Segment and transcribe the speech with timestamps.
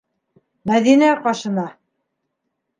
[0.71, 1.69] Мәҙинә ҡашына!